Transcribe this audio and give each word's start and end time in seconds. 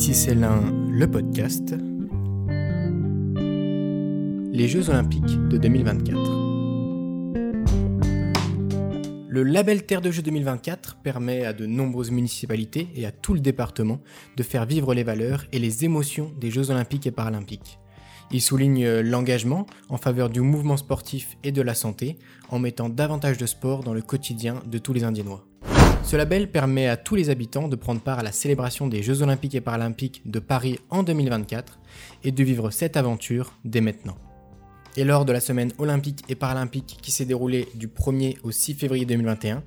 Ici 0.00 0.14
c'est 0.14 0.34
l'un, 0.34 0.62
le 0.90 1.10
podcast. 1.10 1.74
Les 4.50 4.66
Jeux 4.66 4.88
Olympiques 4.88 5.36
de 5.50 5.58
2024. 5.58 6.16
Le 9.28 9.42
label 9.42 9.84
Terre 9.84 10.00
de 10.00 10.10
Jeux 10.10 10.22
2024 10.22 11.02
permet 11.02 11.44
à 11.44 11.52
de 11.52 11.66
nombreuses 11.66 12.12
municipalités 12.12 12.88
et 12.94 13.04
à 13.04 13.12
tout 13.12 13.34
le 13.34 13.40
département 13.40 14.00
de 14.38 14.42
faire 14.42 14.64
vivre 14.64 14.94
les 14.94 15.02
valeurs 15.02 15.44
et 15.52 15.58
les 15.58 15.84
émotions 15.84 16.32
des 16.40 16.50
Jeux 16.50 16.70
Olympiques 16.70 17.06
et 17.06 17.10
Paralympiques. 17.10 17.78
Il 18.32 18.40
souligne 18.40 19.00
l'engagement 19.00 19.66
en 19.90 19.98
faveur 19.98 20.30
du 20.30 20.40
mouvement 20.40 20.78
sportif 20.78 21.36
et 21.44 21.52
de 21.52 21.60
la 21.60 21.74
santé 21.74 22.16
en 22.48 22.58
mettant 22.58 22.88
davantage 22.88 23.36
de 23.36 23.44
sport 23.44 23.84
dans 23.84 23.92
le 23.92 24.00
quotidien 24.00 24.62
de 24.64 24.78
tous 24.78 24.94
les 24.94 25.04
Indiennois. 25.04 25.44
Ce 26.02 26.16
label 26.16 26.50
permet 26.50 26.88
à 26.88 26.96
tous 26.96 27.14
les 27.14 27.30
habitants 27.30 27.68
de 27.68 27.76
prendre 27.76 28.00
part 28.00 28.18
à 28.18 28.22
la 28.22 28.32
célébration 28.32 28.88
des 28.88 29.02
Jeux 29.02 29.22
Olympiques 29.22 29.54
et 29.54 29.60
Paralympiques 29.60 30.22
de 30.24 30.40
Paris 30.40 30.80
en 30.90 31.02
2024 31.02 31.78
et 32.24 32.32
de 32.32 32.42
vivre 32.42 32.70
cette 32.70 32.96
aventure 32.96 33.52
dès 33.64 33.80
maintenant. 33.80 34.16
Et 34.96 35.04
lors 35.04 35.24
de 35.24 35.32
la 35.32 35.38
semaine 35.38 35.72
olympique 35.78 36.24
et 36.28 36.34
paralympique 36.34 36.98
qui 37.00 37.12
s'est 37.12 37.26
déroulée 37.26 37.68
du 37.76 37.86
1er 37.86 38.38
au 38.42 38.50
6 38.50 38.74
février 38.74 39.04
2021, 39.04 39.62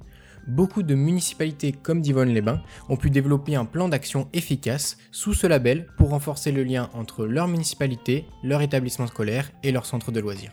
beaucoup 0.48 0.84
de 0.84 0.96
municipalités 0.96 1.72
comme 1.72 2.02
Divonne-les-Bains 2.02 2.62
ont 2.90 2.98
pu 2.98 3.10
développer 3.10 3.56
un 3.56 3.66
plan 3.66 3.88
d'action 3.88 4.28
efficace 4.34 4.98
sous 5.12 5.34
ce 5.34 5.48
label 5.48 5.88
pour 5.98 6.10
renforcer 6.10 6.52
le 6.52 6.64
lien 6.64 6.90
entre 6.94 7.26
leur 7.26 7.48
municipalité, 7.48 8.26
leur 8.44 8.62
établissement 8.62 9.08
scolaire 9.08 9.50
et 9.64 9.72
leur 9.72 9.86
centre 9.86 10.12
de 10.12 10.20
loisirs. 10.20 10.52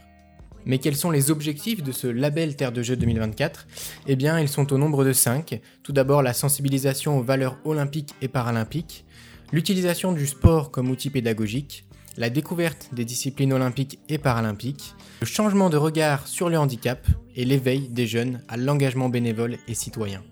Mais 0.67 0.79
quels 0.79 0.97
sont 0.97 1.11
les 1.11 1.31
objectifs 1.31 1.83
de 1.83 1.93
ce 1.93 2.07
label 2.07 2.57
Terre 2.57 2.73
de 2.73 2.83
Jeux 2.83 2.97
2024 2.97 3.67
Eh 4.07 4.17
bien, 4.17 4.39
ils 4.39 4.49
sont 4.49 4.73
au 4.73 4.79
nombre 4.79 5.05
de 5.05 5.13
5. 5.13 5.61
Tout 5.83 5.93
d'abord, 5.93 6.23
la 6.23 6.33
sensibilisation 6.33 7.19
aux 7.19 7.23
valeurs 7.23 7.59
olympiques 7.65 8.15
et 8.21 8.29
paralympiques, 8.29 9.05
l'utilisation 9.53 10.13
du 10.13 10.27
sport 10.27 10.71
comme 10.71 10.91
outil 10.91 11.11
pédagogique, 11.11 11.85
la 12.17 12.31
découverte 12.31 12.91
des 12.93 13.05
disciplines 13.05 13.53
olympiques 13.53 13.99
et 14.09 14.19
paralympiques, 14.19 14.95
le 15.21 15.27
changement 15.27 15.71
de 15.71 15.77
regard 15.77 16.27
sur 16.27 16.49
le 16.49 16.59
handicap 16.59 17.07
et 17.37 17.45
l'éveil 17.45 17.89
des 17.89 18.07
jeunes 18.07 18.43
à 18.49 18.57
l'engagement 18.57 19.09
bénévole 19.09 19.57
et 19.69 19.75
citoyen. 19.75 20.23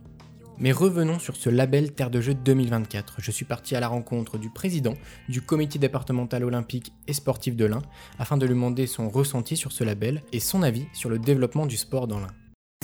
Mais 0.61 0.73
revenons 0.73 1.21
sur 1.21 1.37
ce 1.37 1.51
label 1.51 1.93
Terre 1.93 2.11
de 2.11 2.21
Jeux 2.21 2.35
2024. 2.35 3.17
Je 3.19 3.31
suis 3.31 3.45
parti 3.45 3.77
à 3.77 3.81
la 3.81 3.87
rencontre 3.87 4.39
du 4.39 4.51
président 4.51 4.95
du 5.29 5.41
comité 5.41 5.79
départemental 5.79 6.43
olympique 6.43 6.93
et 7.07 7.13
sportif 7.13 7.55
de 7.55 7.65
l'Ain 7.65 7.83
afin 8.19 8.37
de 8.37 8.45
lui 8.45 8.55
demander 8.55 8.89
son 8.89 9.09
ressenti 9.09 9.57
sur 9.57 9.71
ce 9.71 9.85
label 9.85 10.21
et 10.33 10.41
son 10.41 10.65
avis 10.65 10.89
sur 10.93 11.11
le 11.11 11.21
développement 11.21 11.65
du 11.65 11.77
sport 11.77 12.09
dans 12.09 12.19
l'Ain. 12.19 12.33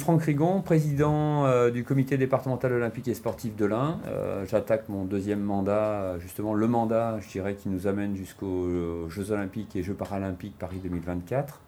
Franck 0.01 0.23
Rigon, 0.23 0.63
président 0.63 1.47
euh, 1.47 1.71
du 1.71 1.83
comité 1.83 2.17
départemental 2.17 2.75
olympique 2.75 3.09
et 3.09 3.15
sportif 3.15 3.57
de 3.57 3.65
l'Ain. 3.65 3.99
Euh, 4.07 4.47
j'attaque 4.49 4.89
mon 4.89 5.05
deuxième 5.05 5.41
mandat, 5.41 5.73
euh, 5.73 6.21
justement 6.21 6.55
le 6.55 6.69
mandat, 6.69 7.19
je 7.23 7.29
dirais, 7.29 7.57
qui 7.57 7.69
nous 7.69 7.89
amène 7.89 8.15
jusqu'aux 8.15 9.09
Jeux 9.09 9.33
olympiques 9.33 9.75
et 9.75 9.83
Jeux 9.83 9.95
paralympiques 9.95 10.57
Paris 10.57 10.79
2024. 10.81 11.61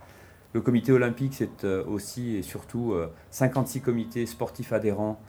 Le 0.52 0.60
comité 0.60 0.92
olympique, 0.92 1.34
c'est 1.34 1.64
aussi 1.64 2.36
et 2.36 2.42
surtout 2.42 2.94
56 3.30 3.80
comités 3.80 4.24
sportifs 4.24 4.72
adhérents 4.72 5.20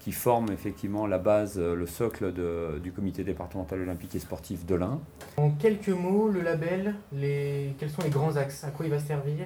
qui 0.00 0.12
forment 0.12 0.50
effectivement 0.50 1.06
la 1.06 1.18
base, 1.18 1.58
euh, 1.58 1.74
le 1.74 1.86
socle 1.86 2.32
du 2.80 2.90
comité 2.90 3.22
départemental 3.22 3.82
olympique 3.82 4.14
et 4.14 4.18
sportif 4.18 4.64
de 4.64 4.74
l'Ain. 4.74 4.98
En 5.36 5.50
quelques 5.50 5.90
mots, 5.90 6.30
le 6.30 6.40
label, 6.40 6.94
les... 7.12 7.74
quels 7.78 7.90
sont 7.90 8.00
les 8.00 8.08
grands 8.08 8.36
axes? 8.36 8.64
À 8.64 8.70
quoi 8.70 8.86
il 8.86 8.90
va 8.90 8.98
servir? 8.98 9.44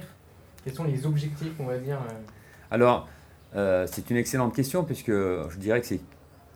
Quels 0.62 0.74
sont 0.74 0.84
les 0.84 1.06
objectifs, 1.06 1.55
on 1.58 1.64
va 1.64 1.78
dire 1.78 1.97
euh? 1.97 2.12
Alors, 2.70 3.08
c'est 3.88 4.10
une 4.10 4.16
excellente 4.16 4.55
question 4.55 4.84
puisque 4.84 5.10
je 5.10 5.58
dirais 5.58 5.80
que 5.80 5.86
c'est, 5.86 6.00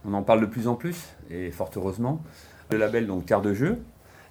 on 0.05 0.15
en 0.15 0.23
parle 0.23 0.41
de 0.41 0.47
plus 0.47 0.69
en 0.69 0.77
plus 0.77 1.17
et 1.29 1.51
fort 1.51 1.73
heureusement. 1.75 2.23
Le 2.71 2.77
label 2.77 3.09
donc 3.09 3.27
Terre 3.27 3.43
de 3.43 3.53
Jeu, 3.53 3.83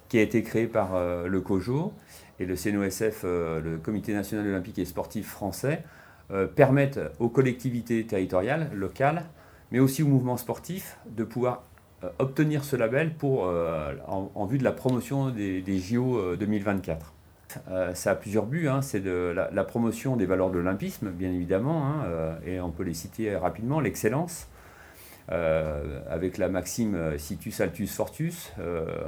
qui 0.08 0.18
a 0.18 0.22
été 0.22 0.42
créé 0.42 0.66
par 0.66 0.98
le 1.26 1.40
COJO 1.42 1.92
et 2.40 2.46
le 2.46 2.56
CNOSF, 2.56 3.24
le 3.24 3.78
Comité 3.82 4.14
national 4.14 4.46
olympique 4.46 4.78
et 4.78 4.86
sportif 4.86 5.28
français, 5.28 5.82
euh, 6.30 6.46
permettent 6.46 7.00
aux 7.18 7.28
collectivités 7.28 8.06
territoriales, 8.06 8.70
locales, 8.72 9.24
mais 9.70 9.78
aussi 9.78 10.02
aux 10.02 10.06
mouvements 10.06 10.38
sportifs 10.38 10.96
de 11.06 11.22
pouvoir 11.22 11.64
euh, 12.02 12.08
obtenir 12.18 12.64
ce 12.64 12.76
label 12.76 13.12
pour, 13.12 13.44
euh, 13.46 13.92
en, 14.06 14.46
vue 14.46 14.56
de 14.56 14.64
la 14.64 14.72
promotion 14.72 15.28
des, 15.28 15.78
JO 15.78 16.34
2024. 16.36 17.12
ça 17.92 18.10
a 18.12 18.14
plusieurs 18.14 18.46
buts, 18.46 18.68
hein. 18.68 18.80
c'est 18.80 19.00
de 19.00 19.34
la, 19.34 19.64
promotion 19.64 20.16
des 20.16 20.24
valeurs 20.24 20.50
de 20.50 20.56
l'olympisme, 20.56 21.10
bien 21.10 21.30
évidemment, 21.30 21.84
hein, 21.84 22.38
et 22.46 22.58
on 22.58 22.70
peut 22.70 22.84
les 22.84 22.94
citer 22.94 23.36
rapidement, 23.36 23.80
l'excellence, 23.80 24.48
avec 25.28 26.38
la 26.38 26.48
maxime 26.48 27.18
situs 27.18 27.60
altus 27.60 27.94
fortus. 27.94 28.52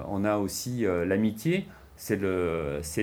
on 0.07 0.25
a 0.25 0.37
aussi 0.37 0.85
l'amitié, 1.07 1.67
c'est 1.97 2.17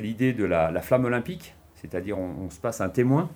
l'idée 0.02 0.34
de 0.34 0.46
la, 0.46 0.81
flamme 0.81 1.06
olympique, 1.06 1.56
c'est-à-dire 1.75 2.18
on, 2.19 2.50
se 2.50 2.59
passe 2.59 2.79
un 2.79 2.90
témoin 2.90 3.29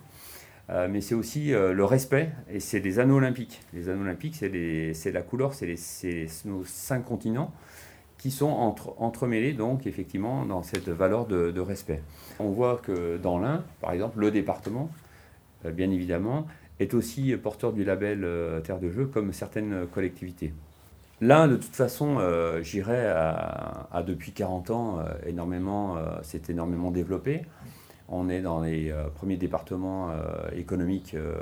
mais 0.68 1.00
c'est 1.00 1.14
aussi 1.14 1.54
euh, 1.54 1.72
le 1.72 1.84
respect, 1.84 2.30
et 2.50 2.60
c'est 2.60 2.80
des 2.80 2.98
anneaux 2.98 3.16
olympiques. 3.16 3.60
Les 3.72 3.88
anneaux 3.88 4.02
olympiques, 4.02 4.36
c'est 4.36 5.12
la 5.12 5.22
couleur, 5.22 5.54
c'est 5.54 6.26
nos 6.44 6.64
cinq 6.64 7.04
continents 7.04 7.52
qui 8.18 8.30
sont 8.30 8.48
entre, 8.48 8.94
entremêlés, 8.98 9.52
donc 9.52 9.86
effectivement, 9.86 10.44
dans 10.44 10.62
cette 10.62 10.88
valeur 10.88 11.26
de, 11.26 11.60
respect. 11.60 12.02
On 12.38 12.50
voit 12.50 12.80
que 12.82 13.16
dans 13.16 13.38
l'Ain, 13.38 13.64
par 13.80 13.92
exemple, 13.92 14.18
le 14.18 14.30
département, 14.30 14.90
euh, 15.64 15.70
bien 15.70 15.90
évidemment, 15.90 16.46
est 16.80 16.94
aussi 16.94 17.34
porteur 17.36 17.72
du 17.72 17.84
label 17.84 18.26
Terre 18.62 18.78
de 18.78 18.90
Jeu, 18.90 19.06
comme 19.06 19.32
certaines 19.32 19.86
collectivités. 19.92 20.52
L'Ain, 21.20 21.48
de 21.48 21.56
toute 21.56 21.74
façon, 21.74 22.18
j'irais, 22.62 23.08
a, 23.08 24.04
depuis 24.06 24.30
40 24.30 24.70
ans, 24.70 24.98
énormément, 25.26 25.96
s'est 26.22 26.42
énormément 26.48 26.92
développé. 26.92 27.42
On 28.08 28.30
est 28.30 28.40
dans 28.40 28.60
les 28.60 28.90
euh, 28.90 29.08
premiers 29.14 29.36
départements 29.36 30.10
euh, 30.10 30.48
économiques 30.56 31.14
euh, 31.14 31.34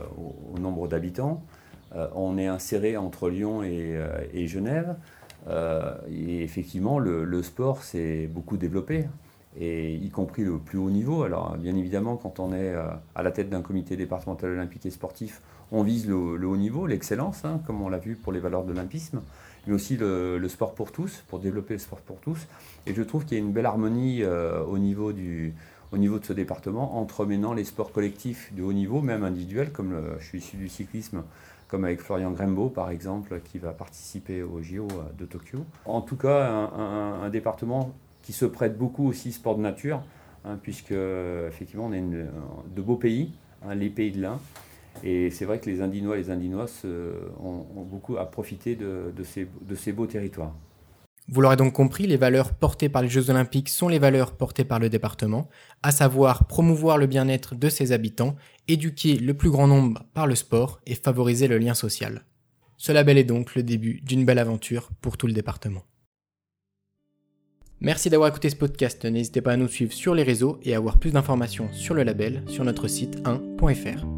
au, 0.53 0.59
nombre 0.59 0.89
d'habitants. 0.89 1.43
on 2.15 2.37
est 2.39 2.49
inséré 2.49 2.97
entre 2.97 3.31
Lyon 3.31 3.63
et, 3.63 4.47
Genève. 4.49 4.97
et 5.49 6.43
effectivement, 6.43 6.99
le, 6.99 7.43
sport 7.43 7.83
s'est 7.83 8.27
beaucoup 8.27 8.57
développé, 8.57 9.05
et 9.59 9.95
y 9.95 10.11
compris 10.11 10.43
le 10.45 10.59
plus 10.59 10.79
haut 10.79 10.91
niveau. 10.91 11.23
Alors, 11.23 11.57
bien 11.57 11.77
évidemment, 11.77 12.17
quand 12.17 12.41
on 12.41 12.53
est 12.53 12.75
à 13.15 13.23
la 13.23 13.31
tête 13.31 13.49
d'un 13.49 13.63
comité 13.63 13.97
départemental 13.97 14.51
olympique 14.51 14.85
et 14.85 14.91
sportif, 14.91 15.41
on 15.71 15.83
vise 15.85 16.09
le, 16.09 16.17
haut 16.17 16.57
niveau, 16.57 16.87
l'excellence, 16.87 17.45
hein, 17.45 17.61
comme 17.67 17.81
on 17.81 17.89
l'a 17.89 17.99
vu 17.99 18.17
pour 18.17 18.33
les 18.33 18.41
valeurs 18.41 18.65
de 18.65 18.73
l'olympisme, 18.73 19.23
mais 19.67 19.73
aussi 19.73 19.97
le, 19.97 20.49
sport 20.49 20.75
pour 20.75 20.91
tous, 20.91 21.23
pour 21.29 21.39
développer 21.39 21.75
le 21.75 21.81
sport 21.81 22.01
pour 22.01 22.19
tous. 22.19 22.47
Et 22.87 22.95
je 22.95 23.03
trouve 23.03 23.25
qu'il 23.25 23.39
y 23.39 23.41
a 23.41 23.45
une 23.45 23.53
belle 23.53 23.67
harmonie 23.67 24.25
au 24.25 24.79
niveau 24.79 25.13
du, 25.13 25.55
au 25.93 25.99
niveau 25.99 26.19
de 26.19 26.25
ce 26.25 26.33
département, 26.33 26.99
entremenant 26.99 27.53
les 27.53 27.65
sports 27.65 27.93
collectifs 27.93 28.53
de 28.55 28.63
haut 28.63 28.73
niveau, 28.73 29.01
même 29.01 29.25
individuels, 29.25 29.73
comme 29.73 29.95
je 30.19 30.25
suis 30.25 30.39
issu 30.39 30.57
du 30.57 30.69
cyclisme, 30.69 31.23
comme 31.69 31.85
avec 31.85 32.01
Florian 32.01 32.31
Grembo 32.31 32.69
par 32.69 32.91
exemple, 32.91 33.41
qui 33.45 33.59
va 33.59 33.73
participer 33.73 34.43
au 34.43 34.63
JO 34.63 34.89
de 35.19 35.27
Tokyo. 35.27 35.65
En 35.85 36.01
tout 36.01 36.17
cas, 36.17 36.49
un, 36.49 37.29
département 37.31 37.93
qui 38.23 38.33
se 38.33 38.45
prête 38.45 38.77
beaucoup 38.77 39.07
aussi 39.07 39.33
sport 39.33 39.57
de 39.57 39.63
nature, 39.63 40.03
hein, 40.45 40.59
puisque 40.61 40.93
effectivement 40.93 41.87
on 41.87 41.93
est 41.93 42.03
de 42.03 42.83
beaux 42.83 42.97
pays, 42.97 43.33
hein, 43.65 43.75
les 43.75 43.91
pays 43.91 44.13
de 44.13 44.21
l'Ain. 44.21 44.41
Et 45.05 45.31
c'est 45.31 45.45
vrai 45.45 45.59
que 45.59 45.69
les 45.69 45.83
Indinois 45.83 46.17
et 46.17 46.23
les 46.23 46.31
Indinoises 46.31 46.85
ont, 47.43 47.83
beaucoup 47.85 48.17
à 48.17 48.25
profiter 48.25 48.77
de 48.77 49.13
ces 49.75 49.93
beaux 49.93 50.07
territoires. 50.07 50.55
Vous 51.29 51.41
l'aurez 51.41 51.57
donc 51.57 51.73
compris, 51.73 52.07
les 52.07 52.17
valeurs 52.17 52.55
portées 52.55 52.89
par 52.89 53.03
les 53.03 53.09
Jeux 53.09 53.31
olympiques 53.31 53.69
sont 53.69 53.89
les 53.89 53.99
valeurs 53.99 54.37
portées 54.37 54.65
par 54.65 54.79
le 54.79 54.89
département, 54.89 55.49
à 55.83 55.91
savoir 55.91 56.47
promouvoir 56.47 56.99
le 56.99 57.07
bien-être 57.07 57.57
de 57.57 57.69
ses 57.69 57.91
habitants, 57.91 58.37
éduquer 58.69 59.17
le 59.17 59.35
plus 59.35 59.51
grand 59.51 59.67
nombre 59.67 60.05
par 60.15 60.29
le 60.29 60.37
sport 60.37 60.81
et 60.87 60.95
favoriser 60.95 61.49
le 61.49 61.59
lien 61.59 61.75
social. 61.75 62.25
Ce 62.77 62.93
label 62.93 63.19
est 63.19 63.25
donc 63.25 63.57
le 63.57 63.65
début 63.65 64.01
d'une 64.03 64.25
belle 64.25 64.39
aventure 64.39 64.91
pour 65.01 65.17
tout 65.17 65.27
le 65.27 65.33
département. 65.33 65.83
Merci 67.81 68.09
d'avoir 68.09 68.31
écouté 68.31 68.49
ce 68.49 68.57
podcast, 68.57 69.05
n'hésitez 69.05 69.43
pas 69.43 69.53
à 69.53 69.57
nous 69.57 69.69
suivre 69.69 69.93
sur 69.93 70.15
les 70.15 70.23
réseaux 70.23 70.59
et 70.63 70.75
à 70.75 70.79
avoir 70.79 70.99
plus 70.99 71.11
d'informations 71.11 71.71
sur 71.73 71.95
le 71.95 72.05
label 72.05 72.43
sur 72.47 72.65
notre 72.65 72.89
site 72.89 73.19
1.fr. 73.25 74.16